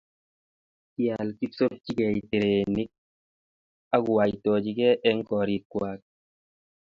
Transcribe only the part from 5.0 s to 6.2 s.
eng'korikwak